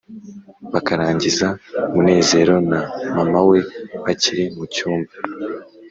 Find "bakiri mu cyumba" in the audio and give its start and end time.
4.03-5.13